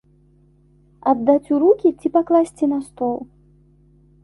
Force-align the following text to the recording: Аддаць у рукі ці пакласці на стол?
Аддаць 1.11 1.51
у 1.57 1.59
рукі 1.65 1.93
ці 1.99 2.07
пакласці 2.17 2.73
на 2.75 2.79
стол? 2.89 3.17